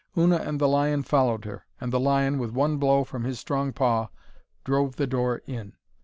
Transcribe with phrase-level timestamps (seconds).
[0.17, 3.71] Una and the lion followed her, and the lion, with one blow from his strong
[3.71, 4.07] paw,
[4.63, 5.73] drove the door in.